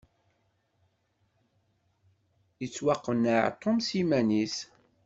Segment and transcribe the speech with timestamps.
[2.61, 4.55] Yettwaqenneɛ Tom s yiman-is.